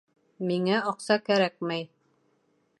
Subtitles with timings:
[0.51, 1.87] Миңә аҡса кәрәкмәй.